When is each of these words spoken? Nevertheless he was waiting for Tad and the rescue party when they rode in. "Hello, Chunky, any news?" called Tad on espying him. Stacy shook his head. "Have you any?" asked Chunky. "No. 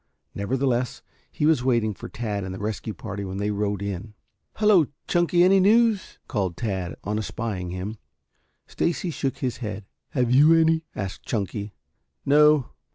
Nevertheless 0.33 1.03
he 1.31 1.45
was 1.45 1.63
waiting 1.63 1.93
for 1.93 2.09
Tad 2.09 2.43
and 2.43 2.55
the 2.55 2.59
rescue 2.59 2.91
party 2.95 3.23
when 3.23 3.37
they 3.37 3.51
rode 3.51 3.83
in. 3.83 4.15
"Hello, 4.55 4.87
Chunky, 5.07 5.43
any 5.43 5.59
news?" 5.59 6.17
called 6.27 6.57
Tad 6.57 6.95
on 7.03 7.19
espying 7.19 7.69
him. 7.69 7.99
Stacy 8.65 9.11
shook 9.11 9.37
his 9.37 9.57
head. 9.57 9.85
"Have 10.13 10.31
you 10.31 10.55
any?" 10.55 10.85
asked 10.95 11.27
Chunky. 11.27 11.75
"No. 12.25 12.69